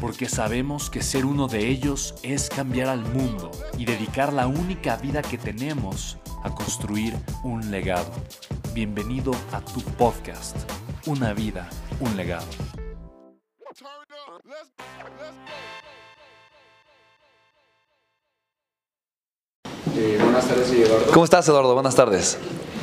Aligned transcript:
porque 0.00 0.28
sabemos 0.28 0.90
que 0.90 1.02
ser 1.02 1.24
uno 1.24 1.48
de 1.48 1.68
ellos 1.68 2.14
es 2.22 2.48
cambiar 2.48 2.88
al 2.88 3.00
mundo 3.00 3.50
y 3.78 3.84
dedicar 3.84 4.32
la 4.32 4.46
única 4.46 4.96
vida 4.96 5.22
que 5.22 5.38
tenemos 5.38 6.18
a 6.42 6.54
construir 6.54 7.14
un 7.42 7.70
legado. 7.70 8.10
Bienvenido 8.74 9.32
a 9.52 9.60
tu 9.60 9.80
podcast, 9.80 10.56
Una 11.06 11.32
vida, 11.32 11.68
un 12.00 12.16
legado. 12.16 12.46
Eh, 19.96 20.18
buenas 20.20 20.46
tardes, 20.46 20.70
Eduardo. 20.72 21.12
¿Cómo 21.12 21.24
estás, 21.24 21.48
Eduardo? 21.48 21.74
Buenas 21.74 21.94
tardes. 21.94 22.38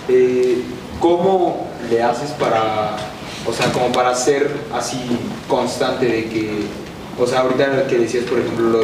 Eh, 0.08 0.64
¿Cómo 1.00 1.68
le 1.90 2.02
haces 2.02 2.32
para, 2.32 2.96
o 3.46 3.54
sea, 3.54 3.72
como 3.72 3.92
para 3.92 4.16
ser 4.16 4.50
así 4.74 4.98
constante 5.48 6.06
de 6.06 6.30
que 6.30 6.83
o 7.20 7.28
sea, 7.28 7.42
ahorita 7.42 7.88
que 7.88 8.00
decías, 8.00 8.26
por 8.26 8.40
ejemplo, 8.40 8.70
lo, 8.70 8.82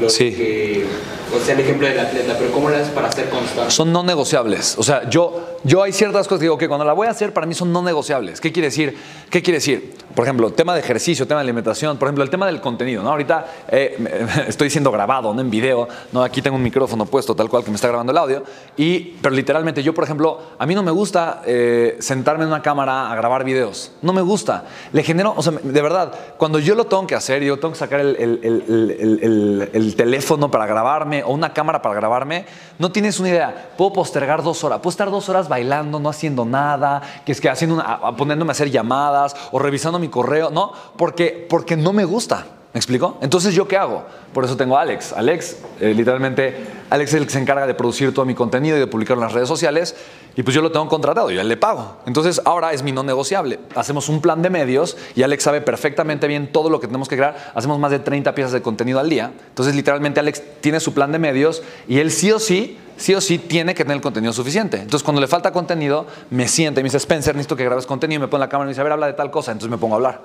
lo 0.00 0.08
que, 0.08 0.86
o 1.34 1.44
sea, 1.44 1.54
el 1.54 1.60
ejemplo 1.60 1.86
del 1.86 1.98
atleta, 1.98 2.36
pero 2.38 2.50
¿cómo 2.52 2.68
haces 2.68 2.88
para 2.88 3.10
ser 3.12 3.28
constante? 3.28 3.70
Son 3.70 3.92
no 3.92 4.02
negociables. 4.02 4.76
O 4.78 4.82
sea, 4.82 5.08
yo, 5.08 5.58
yo 5.62 5.82
hay 5.82 5.92
ciertas 5.92 6.26
cosas 6.26 6.40
que 6.40 6.44
digo 6.44 6.56
que 6.56 6.68
cuando 6.68 6.84
la 6.84 6.92
voy 6.92 7.06
a 7.06 7.10
hacer 7.10 7.34
para 7.34 7.46
mí 7.46 7.54
son 7.54 7.72
no 7.72 7.82
negociables. 7.82 8.40
¿Qué 8.40 8.50
quiere 8.50 8.68
decir? 8.68 8.96
¿Qué 9.28 9.42
quiere 9.42 9.58
decir? 9.58 9.94
Por 10.14 10.24
ejemplo, 10.24 10.50
tema 10.52 10.74
de 10.74 10.80
ejercicio, 10.80 11.26
tema 11.26 11.40
de 11.40 11.44
alimentación, 11.44 11.98
por 11.98 12.08
ejemplo, 12.08 12.24
el 12.24 12.30
tema 12.30 12.46
del 12.46 12.60
contenido, 12.60 13.02
¿no? 13.02 13.10
Ahorita 13.10 13.46
eh, 13.68 14.26
estoy 14.48 14.70
siendo 14.70 14.90
grabado, 14.90 15.34
¿no? 15.34 15.40
En 15.40 15.50
video, 15.50 15.86
¿no? 16.12 16.22
Aquí 16.22 16.40
tengo 16.40 16.56
un 16.56 16.62
micrófono 16.62 17.04
puesto 17.06 17.34
tal 17.34 17.48
cual 17.48 17.62
que 17.62 17.70
me 17.70 17.76
está 17.76 17.88
grabando 17.88 18.12
el 18.12 18.18
audio. 18.18 18.42
Y, 18.76 19.16
pero 19.20 19.34
literalmente 19.34 19.82
yo, 19.82 19.92
por 19.92 20.04
ejemplo, 20.04 20.40
a 20.58 20.66
mí 20.66 20.74
no 20.74 20.82
me 20.82 20.90
gusta 20.90 21.42
eh, 21.44 21.96
sentarme 22.00 22.44
en 22.44 22.48
una 22.48 22.62
cámara 22.62 23.12
a 23.12 23.14
grabar 23.14 23.44
videos. 23.44 23.92
No 24.00 24.12
me 24.12 24.22
gusta. 24.22 24.64
Le 24.92 25.02
genero, 25.02 25.34
o 25.36 25.42
sea, 25.42 25.52
de 25.52 25.82
verdad, 25.82 26.12
cuando 26.38 26.58
yo 26.58 26.74
lo 26.74 26.86
tengo 26.86 27.06
que 27.06 27.14
hacer, 27.14 27.42
yo 27.42 27.58
tengo 27.58 27.72
que 27.72 27.78
sacar 27.78 28.00
el, 28.00 28.16
el, 28.18 29.70
el 29.72 29.94
teléfono 29.94 30.50
para 30.50 30.66
grabarme 30.66 31.22
o 31.22 31.32
una 31.32 31.52
cámara 31.52 31.82
para 31.82 31.94
grabarme, 31.94 32.46
no 32.78 32.90
tienes 32.90 33.20
una 33.20 33.28
idea. 33.28 33.70
Puedo 33.76 33.92
postergar 33.92 34.42
dos 34.42 34.64
horas. 34.64 34.78
Puedo 34.78 34.90
estar 34.90 35.10
dos 35.10 35.28
horas 35.28 35.49
bailando, 35.50 36.00
no 36.00 36.08
haciendo 36.08 36.46
nada, 36.46 37.02
que 37.26 37.32
es 37.32 37.40
que 37.42 37.50
haciendo 37.50 37.74
una, 37.74 38.16
poniéndome 38.16 38.50
a 38.50 38.52
hacer 38.52 38.70
llamadas 38.70 39.36
o 39.52 39.58
revisando 39.58 39.98
mi 39.98 40.08
correo, 40.08 40.48
¿no? 40.48 40.72
Porque, 40.96 41.46
porque 41.50 41.76
no 41.76 41.92
me 41.92 42.06
gusta. 42.06 42.46
¿Me 42.72 42.78
explico? 42.78 43.18
Entonces, 43.20 43.52
¿yo 43.52 43.66
qué 43.66 43.76
hago? 43.76 44.04
Por 44.32 44.44
eso 44.44 44.56
tengo 44.56 44.78
a 44.78 44.82
Alex. 44.82 45.12
Alex, 45.12 45.56
eh, 45.80 45.92
literalmente, 45.92 46.54
Alex 46.88 47.10
es 47.14 47.20
el 47.20 47.26
que 47.26 47.32
se 47.32 47.40
encarga 47.40 47.66
de 47.66 47.74
producir 47.74 48.14
todo 48.14 48.24
mi 48.24 48.36
contenido 48.36 48.76
y 48.76 48.80
de 48.80 48.86
publicarlo 48.86 49.22
en 49.22 49.26
las 49.26 49.32
redes 49.32 49.48
sociales. 49.48 49.96
Y 50.36 50.44
pues 50.44 50.54
yo 50.54 50.62
lo 50.62 50.70
tengo 50.70 50.86
contratado, 50.86 51.32
yo 51.32 51.42
le 51.42 51.56
pago. 51.56 51.96
Entonces, 52.06 52.40
ahora 52.44 52.72
es 52.72 52.84
mi 52.84 52.92
no 52.92 53.02
negociable. 53.02 53.58
Hacemos 53.74 54.08
un 54.08 54.20
plan 54.20 54.40
de 54.40 54.50
medios 54.50 54.96
y 55.16 55.24
Alex 55.24 55.42
sabe 55.42 55.60
perfectamente 55.62 56.28
bien 56.28 56.52
todo 56.52 56.70
lo 56.70 56.78
que 56.78 56.86
tenemos 56.86 57.08
que 57.08 57.16
crear. 57.16 57.52
Hacemos 57.56 57.80
más 57.80 57.90
de 57.90 57.98
30 57.98 58.36
piezas 58.36 58.52
de 58.52 58.62
contenido 58.62 59.00
al 59.00 59.10
día. 59.10 59.32
Entonces, 59.48 59.74
literalmente, 59.74 60.20
Alex 60.20 60.40
tiene 60.60 60.78
su 60.78 60.94
plan 60.94 61.10
de 61.10 61.18
medios 61.18 61.64
y 61.88 61.98
él 61.98 62.12
sí 62.12 62.30
o 62.30 62.38
sí 62.38 62.78
sí 62.96 63.14
o 63.14 63.20
sí 63.22 63.38
tiene 63.38 63.74
que 63.74 63.82
tener 63.82 63.96
el 63.96 64.02
contenido 64.02 64.30
suficiente. 64.32 64.76
Entonces, 64.76 65.02
cuando 65.02 65.22
le 65.22 65.26
falta 65.26 65.52
contenido, 65.52 66.06
me 66.28 66.46
siente 66.46 66.80
y 66.80 66.84
me 66.84 66.88
dice, 66.88 66.98
Spencer, 66.98 67.34
necesito 67.34 67.56
que 67.56 67.64
grabes 67.64 67.86
contenido, 67.86 68.20
me 68.20 68.28
pone 68.28 68.40
la 68.40 68.48
cámara 68.50 68.66
y 68.66 68.68
me 68.68 68.72
dice, 68.72 68.82
a 68.82 68.84
ver, 68.84 68.92
habla 68.92 69.06
de 69.06 69.14
tal 69.14 69.30
cosa. 69.30 69.52
Entonces 69.52 69.70
me 69.70 69.78
pongo 69.78 69.94
a 69.94 69.96
hablar. 69.96 70.20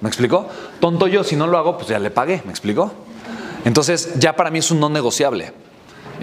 ¿Me 0.00 0.08
explicó? 0.08 0.48
Tonto 0.80 1.06
yo, 1.06 1.24
si 1.24 1.36
no 1.36 1.46
lo 1.46 1.58
hago, 1.58 1.76
pues 1.76 1.88
ya 1.88 1.98
le 1.98 2.10
pagué. 2.10 2.42
¿Me 2.44 2.50
explicó? 2.50 2.92
Entonces, 3.64 4.14
ya 4.18 4.34
para 4.34 4.50
mí 4.50 4.58
es 4.58 4.70
un 4.70 4.80
no 4.80 4.88
negociable. 4.88 5.52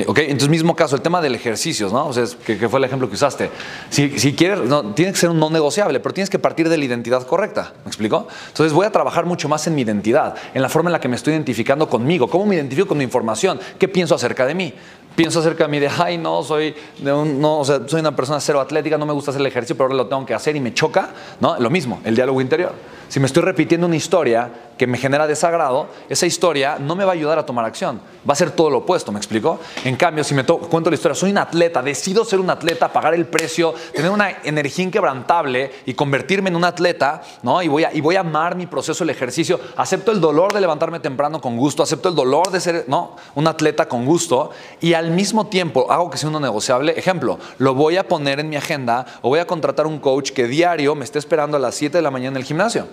¿Ok? 0.06 0.20
Entonces, 0.20 0.50
mismo 0.50 0.76
caso, 0.76 0.96
el 0.96 1.02
tema 1.02 1.22
del 1.22 1.34
ejercicio, 1.34 1.90
¿no? 1.90 2.08
O 2.08 2.14
sea, 2.14 2.26
que, 2.46 2.70
fue 2.70 2.80
el 2.80 2.86
ejemplo 2.86 3.08
que 3.08 3.16
usaste. 3.16 3.50
Si, 3.90 4.20
si 4.20 4.34
quieres, 4.34 4.60
no, 4.60 4.94
tiene 4.94 5.12
que 5.12 5.18
ser 5.18 5.30
un 5.30 5.40
no 5.40 5.50
negociable, 5.50 6.00
pero 6.00 6.14
tienes 6.14 6.30
que 6.30 6.38
partir 6.38 6.70
de 6.70 6.78
la 6.78 6.86
identidad 6.86 7.26
correcta. 7.26 7.74
¿Me 7.84 7.90
explico? 7.90 8.28
Entonces, 8.48 8.74
voy 8.74 8.86
a 8.86 8.92
trabajar 8.92 9.26
mucho 9.26 9.50
más 9.50 9.66
en 9.66 9.74
mi 9.74 9.82
identidad, 9.82 10.36
en 10.54 10.62
la 10.62 10.70
forma 10.70 10.90
en 10.90 10.94
la 10.94 11.00
que 11.00 11.08
me 11.08 11.16
estoy 11.16 11.34
identificando 11.34 11.90
conmigo, 11.90 12.30
cómo 12.30 12.46
me 12.46 12.56
identifico 12.56 12.90
con 12.90 13.00
mi 13.00 13.04
información, 13.04 13.60
qué 13.80 13.88
pienso 13.88 14.16
acerca 14.16 14.46
de 14.46 14.56
mí 14.56 14.74
pienso 15.16 15.40
acerca 15.40 15.64
de 15.64 15.72
mí 15.72 15.80
de, 15.80 15.90
ay, 15.90 16.20
no, 16.20 16.44
soy, 16.44 16.76
de 17.00 17.12
un, 17.12 17.42
no, 17.42 17.66
soy 17.66 18.00
una 18.00 18.16
persona 18.16 18.40
cero 18.40 18.62
atlética, 18.62 19.00
no 19.00 19.08
me 19.08 19.14
gusta 19.14 19.32
hacer 19.32 19.42
el 19.42 19.48
ejercicio, 19.48 19.76
pero 19.76 19.86
ahora 19.86 19.96
lo 19.96 20.06
tengo 20.06 20.24
que 20.28 20.36
hacer 20.36 20.56
y 20.56 20.60
me 20.60 20.76
choca, 20.76 21.10
¿no? 21.42 21.60
Lo 21.60 21.72
mismo, 21.72 22.02
el 22.06 22.14
diálogo 22.14 22.40
interior. 22.40 22.74
Si 23.10 23.20
me 23.20 23.26
estoy 23.26 23.44
repitiendo 23.44 23.88
una 23.88 23.96
historia 23.96 24.50
que 24.78 24.88
me 24.88 24.98
genera 24.98 25.28
desagrado, 25.28 25.88
esa 26.10 26.26
historia 26.26 26.78
no 26.80 26.96
me 26.96 27.04
va 27.04 27.12
a 27.12 27.16
ayudar 27.16 27.40
a 27.40 27.46
tomar 27.46 27.66
acción. 27.66 28.00
Va 28.28 28.34
a 28.34 28.36
ser 28.36 28.52
todo 28.52 28.70
lo 28.70 28.80
opuesto, 28.80 29.12
¿me 29.12 29.18
explico? 29.18 29.60
En 29.84 29.96
cambio, 29.96 30.24
si 30.24 30.34
me 30.34 30.46
cuento 30.46 30.90
la 30.90 30.96
historia, 30.96 31.16
soy 31.16 31.32
un 31.32 31.38
atleta, 31.38 31.82
decido 31.82 32.24
ser 32.26 32.40
un 32.40 32.50
atleta, 32.50 32.92
pagar 32.92 33.14
el 33.14 33.26
precio, 33.26 33.74
tener 33.94 34.12
una 34.12 34.30
energía 34.44 34.86
inquebrantable 34.86 35.72
y 35.86 35.94
convertirme 35.94 36.50
en 36.50 36.56
un 36.56 36.64
atleta, 36.64 37.22
¿no? 37.42 37.62
Y 37.62 37.68
voy 37.68 37.84
a, 37.86 37.94
y 37.94 38.02
voy 38.02 38.16
a 38.16 38.22
amar 38.22 38.56
mi 38.56 38.68
proceso, 38.68 39.04
el 39.04 39.10
ejercicio. 39.10 39.60
Acepto 39.76 40.12
el 40.12 40.22
dolor 40.22 40.54
de 40.54 40.62
levantarme 40.62 41.00
temprano 41.00 41.42
con 41.42 41.58
gusto, 41.58 41.84
acepto 41.84 42.10
el 42.10 42.16
dolor 42.16 42.52
de 42.52 42.60
ser, 42.60 42.86
¿no? 42.88 43.16
Un 43.36 43.48
atleta 43.48 43.88
con 43.88 44.06
gusto 44.06 44.52
y 44.82 44.94
al 44.94 45.12
mismo 45.12 45.48
tiempo 45.48 45.92
hago 45.92 46.10
que 46.10 46.18
sea 46.18 46.30
uno 46.30 46.40
negociable. 46.40 46.94
Ejemplo, 46.98 47.40
lo 47.58 47.74
voy 47.74 47.98
a 47.98 48.08
poner 48.08 48.40
en 48.40 48.50
mi 48.50 48.56
agenda 48.56 49.06
o 49.22 49.30
voy 49.30 49.40
a 49.40 49.48
contratar 49.48 49.88
un 49.88 50.00
coach 50.00 50.32
que 50.32 50.48
diario 50.48 50.96
me 50.96 51.06
esté 51.06 51.20
esperando 51.20 51.58
a 51.58 51.60
las 51.60 51.76
7 51.76 51.98
de 51.98 52.02
la 52.02 52.12
mañana 52.12 52.36
en 52.36 52.38
el 52.38 52.44
gimnasio 52.44 52.88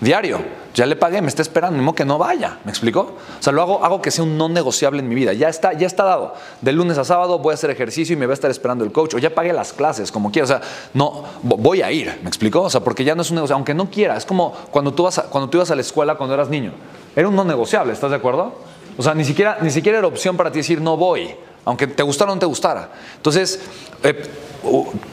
diario. 0.00 0.40
Ya 0.74 0.86
le 0.86 0.94
pagué, 0.94 1.20
me 1.20 1.28
está 1.28 1.42
esperando, 1.42 1.76
mismo 1.76 1.94
que 1.94 2.04
no 2.04 2.18
vaya. 2.18 2.58
¿Me 2.64 2.70
explico? 2.70 3.00
O 3.38 3.42
sea, 3.42 3.52
lo 3.52 3.62
hago, 3.62 3.84
hago 3.84 4.00
que 4.00 4.10
sea 4.10 4.22
un 4.22 4.38
no 4.38 4.48
negociable 4.48 5.00
en 5.00 5.08
mi 5.08 5.14
vida. 5.14 5.32
Ya 5.32 5.48
está, 5.48 5.72
ya 5.72 5.86
está 5.86 6.04
dado. 6.04 6.34
De 6.60 6.72
lunes 6.72 6.98
a 6.98 7.04
sábado 7.04 7.38
voy 7.40 7.52
a 7.52 7.54
hacer 7.54 7.70
ejercicio 7.70 8.14
y 8.14 8.16
me 8.16 8.26
va 8.26 8.32
a 8.32 8.34
estar 8.34 8.50
esperando 8.50 8.84
el 8.84 8.92
coach. 8.92 9.14
O 9.14 9.18
ya 9.18 9.34
pagué 9.34 9.52
las 9.52 9.72
clases, 9.72 10.12
como 10.12 10.30
quiera. 10.30 10.44
O 10.44 10.48
sea, 10.48 10.60
no, 10.94 11.24
voy 11.42 11.82
a 11.82 11.90
ir. 11.90 12.20
¿Me 12.22 12.28
explico? 12.28 12.62
O 12.62 12.70
sea, 12.70 12.80
porque 12.80 13.02
ya 13.02 13.14
no 13.14 13.22
es 13.22 13.30
un 13.30 13.36
negocio. 13.36 13.56
Aunque 13.56 13.74
no 13.74 13.90
quiera. 13.90 14.16
Es 14.16 14.24
como 14.24 14.52
cuando 14.70 14.94
tú, 14.94 15.02
vas 15.02 15.20
cuando 15.30 15.50
tú 15.50 15.58
ibas 15.58 15.70
a 15.70 15.74
la 15.74 15.80
escuela 15.80 16.14
cuando 16.14 16.34
eras 16.34 16.48
niño. 16.48 16.72
Era 17.16 17.26
un 17.26 17.34
no 17.34 17.44
negociable, 17.44 17.92
¿estás 17.92 18.10
de 18.10 18.16
acuerdo? 18.16 18.54
O 18.96 19.02
sea, 19.02 19.14
ni 19.14 19.24
siquiera, 19.24 19.58
ni 19.60 19.70
siquiera 19.70 19.98
era 19.98 20.06
opción 20.06 20.36
para 20.36 20.52
ti 20.52 20.58
decir 20.58 20.80
no 20.80 20.96
voy. 20.96 21.34
Aunque 21.68 21.86
te 21.86 22.02
gustara 22.02 22.32
o 22.32 22.34
no 22.34 22.38
te 22.38 22.46
gustara. 22.46 22.88
Entonces, 23.16 23.60
eh, 24.02 24.22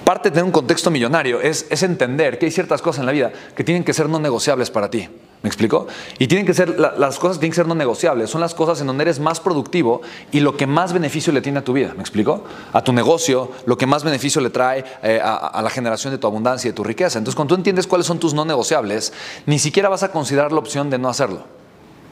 parte 0.06 0.30
de 0.30 0.36
tener 0.36 0.46
un 0.46 0.54
contexto 0.54 0.90
millonario 0.90 1.42
es, 1.42 1.66
entender 1.84 2.40
que 2.40 2.46
hay 2.46 2.52
ciertas 2.52 2.82
cosas 2.82 3.02
en 3.02 3.08
la 3.08 3.12
vida 3.12 3.34
que 3.54 3.66
tienen 3.66 3.84
que 3.84 3.94
ser 3.94 4.08
no 4.08 4.20
negociables 4.20 4.72
para 4.72 4.90
ti. 4.90 5.10
¿Me 5.42 5.50
explico? 5.50 5.86
Y 6.18 6.28
tienen 6.28 6.46
que 6.46 6.54
ser, 6.54 6.80
las 6.80 7.20
cosas 7.20 7.40
tienen 7.40 7.52
que 7.52 7.58
ser 7.58 7.68
no 7.68 7.76
negociables. 7.76 8.30
Son 8.30 8.40
las 8.40 8.56
cosas 8.56 8.80
en 8.80 8.88
donde 8.88 9.02
eres 9.02 9.20
más 9.20 9.42
productivo 9.42 10.02
y 10.32 10.40
lo 10.40 10.56
que 10.56 10.66
más 10.66 10.94
beneficio 10.94 11.34
le 11.34 11.42
tiene 11.42 11.60
a 11.60 11.62
tu 11.62 11.74
vida. 11.74 11.94
¿Me 11.94 12.00
explico? 12.00 12.46
A 12.72 12.82
tu 12.82 12.94
negocio, 12.94 13.52
lo 13.66 13.78
que 13.78 13.86
más 13.86 14.06
beneficio 14.06 14.40
le 14.40 14.50
trae 14.50 14.86
eh, 15.04 15.20
a, 15.22 15.62
la 15.62 15.70
generación 15.70 16.14
de 16.14 16.20
tu 16.20 16.26
abundancia 16.26 16.70
y 16.70 16.72
de 16.72 16.76
tu 16.76 16.86
riqueza. 16.86 17.20
Entonces, 17.20 17.36
cuando 17.36 17.54
tú 17.54 17.60
entiendes 17.60 17.86
cuáles 17.86 18.08
son 18.08 18.18
tus 18.18 18.34
no 18.34 18.46
negociables, 18.46 19.12
ni 19.46 19.60
siquiera 19.60 19.90
vas 19.90 20.04
a 20.04 20.12
considerar 20.14 20.54
la 20.54 20.60
opción 20.60 20.90
de 20.90 21.00
no 21.00 21.10
hacerlo. 21.10 21.44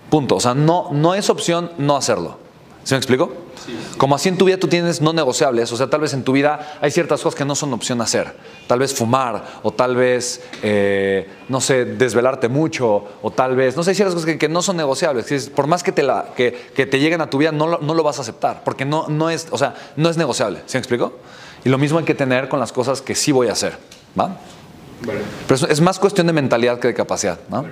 Punto. 0.10 0.36
O 0.36 0.40
sea, 0.42 0.54
no, 0.54 0.90
no 0.92 1.16
es 1.16 1.30
opción 1.30 1.72
no 1.78 1.96
hacerlo. 1.96 2.40
¿Se 2.84 2.94
me 2.94 2.98
explico? 2.98 3.43
Como 3.98 4.16
así 4.16 4.30
en 4.30 4.38
tu 4.38 4.46
vida 4.46 4.58
tú 4.58 4.68
tienes 4.68 5.02
no 5.02 5.14
negociables, 5.14 5.72
o 5.72 5.78
sea, 5.78 5.90
tal 5.90 6.02
vez 6.02 6.14
en 6.14 6.24
tu 6.24 6.32
vida 6.32 6.78
hay 6.82 6.92
ciertas 6.92 7.22
cosas 7.22 7.38
que 7.38 7.46
no 7.46 7.56
son 7.56 7.74
opción 7.74 8.02
hacer. 8.02 8.34
Tal 8.68 8.80
vez 8.80 8.94
fumar, 8.94 9.44
o 9.64 9.72
tal 9.72 9.96
vez, 9.96 10.42
eh, 10.62 11.28
no 11.50 11.62
sé, 11.62 11.86
desvelarte 11.86 12.50
mucho, 12.50 13.06
o 13.22 13.32
tal 13.32 13.56
vez, 13.56 13.76
no 13.76 13.84
sé, 13.84 13.92
hay 13.92 13.96
ciertas 13.96 14.16
cosas 14.16 14.38
que, 14.38 14.50
no 14.50 14.62
son 14.62 14.78
negociables. 14.78 15.50
Por 15.50 15.68
más 15.68 15.84
que 15.84 15.92
te, 15.92 16.04
la, 16.04 16.28
que, 16.36 16.52
te 16.52 17.00
lleguen 17.00 17.22
a 17.22 17.30
tu 17.30 17.38
vida, 17.38 17.52
no 17.52 17.68
lo, 17.68 17.80
no 17.80 17.94
lo 17.94 18.04
vas 18.04 18.20
a 18.20 18.22
aceptar, 18.22 18.64
porque 18.64 18.86
no, 18.86 19.08
no, 19.08 19.30
es, 19.30 19.48
o 19.52 19.58
sea, 19.58 19.76
no 19.96 20.10
es 20.10 20.18
negociable. 20.18 20.62
¿Se 20.66 20.78
me 20.78 20.80
explico? 20.80 21.14
Y 21.66 21.70
lo 21.70 21.78
mismo 21.78 22.00
hay 22.00 22.06
que 22.06 22.16
tener 22.16 22.50
con 22.50 22.60
las 22.60 22.72
cosas 22.72 23.02
que 23.02 23.16
sí 23.16 23.32
voy 23.32 23.48
a 23.48 23.54
hacer. 23.54 23.78
¿va? 24.20 24.38
Pero 25.48 25.68
es, 25.68 25.82
más 25.82 26.00
cuestión 26.00 26.28
de 26.28 26.34
mentalidad 26.34 26.80
que 26.80 26.90
de 26.90 26.94
capacidad. 26.94 27.40
¿no? 27.50 27.66